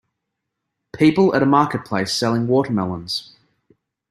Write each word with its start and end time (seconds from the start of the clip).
People 0.95 1.35
at 1.35 1.43
a 1.43 1.45
marketplace 1.45 2.11
selling 2.11 2.47
watermelons. 2.47 3.35